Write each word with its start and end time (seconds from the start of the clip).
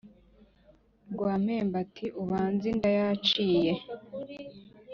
rwampembwe 1.13 1.77
ati" 1.83 2.05
urubanza 2.17 2.65
inda 2.71 2.89
yaciye 2.99 3.71